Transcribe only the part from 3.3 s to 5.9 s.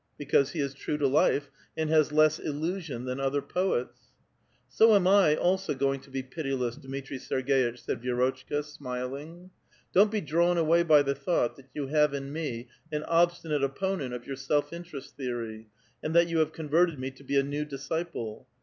poets."" So am I, also,